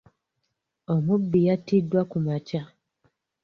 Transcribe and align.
Omubbi 0.93 1.39
yattiddwa 1.47 2.01
ku 2.11 2.17
makya. 2.25 2.61